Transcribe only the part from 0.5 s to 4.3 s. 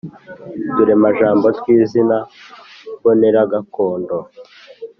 Uturemajambo tw’izina mbonera gakondo